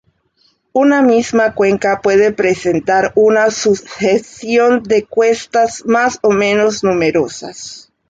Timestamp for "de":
4.81-5.05